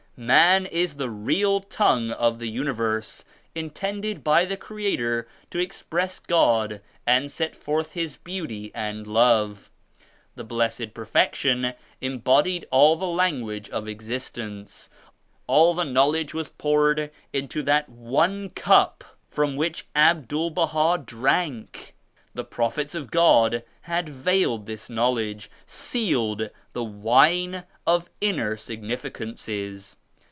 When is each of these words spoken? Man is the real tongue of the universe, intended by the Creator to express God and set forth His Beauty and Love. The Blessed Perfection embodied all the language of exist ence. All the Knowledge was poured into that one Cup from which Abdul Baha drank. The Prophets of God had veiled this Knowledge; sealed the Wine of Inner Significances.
Man 0.17 0.67
is 0.67 0.97
the 0.97 1.09
real 1.09 1.61
tongue 1.61 2.11
of 2.11 2.37
the 2.37 2.45
universe, 2.49 3.23
intended 3.55 4.23
by 4.23 4.45
the 4.45 4.57
Creator 4.57 5.27
to 5.49 5.57
express 5.57 6.19
God 6.19 6.79
and 7.07 7.31
set 7.31 7.55
forth 7.55 7.93
His 7.93 8.17
Beauty 8.17 8.71
and 8.75 9.07
Love. 9.07 9.71
The 10.35 10.43
Blessed 10.43 10.93
Perfection 10.93 11.73
embodied 12.01 12.67
all 12.69 12.97
the 12.97 13.07
language 13.07 13.67
of 13.71 13.87
exist 13.87 14.37
ence. 14.37 14.91
All 15.47 15.73
the 15.73 15.85
Knowledge 15.85 16.35
was 16.35 16.49
poured 16.49 17.09
into 17.33 17.63
that 17.63 17.89
one 17.89 18.51
Cup 18.51 19.03
from 19.27 19.55
which 19.55 19.87
Abdul 19.95 20.51
Baha 20.51 20.99
drank. 21.03 21.95
The 22.35 22.43
Prophets 22.45 22.93
of 22.93 23.09
God 23.09 23.63
had 23.83 24.07
veiled 24.09 24.67
this 24.67 24.87
Knowledge; 24.87 25.49
sealed 25.65 26.51
the 26.73 26.83
Wine 26.83 27.63
of 27.87 28.07
Inner 28.19 28.55
Significances. 28.55 29.95